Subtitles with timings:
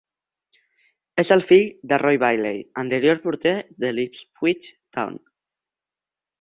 [1.23, 3.55] És el fill de Roy Bailey, anterior porter
[3.85, 5.25] de l'Ipswich Town.